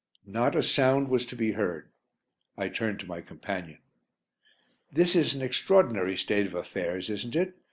Not 0.25 0.55
a 0.55 0.63
sound 0.63 1.09
was 1.09 1.27
to 1.27 1.35
be 1.35 1.51
heard. 1.51 1.91
I 2.57 2.69
turned 2.69 2.99
to 3.01 3.05
my 3.05 3.21
companion. 3.21 3.77
"This 4.91 5.15
is 5.15 5.35
an 5.35 5.43
extraordinary 5.43 6.17
state 6.17 6.47
of 6.47 6.55
affairs, 6.55 7.11
isn't 7.11 7.35
it? 7.35 7.53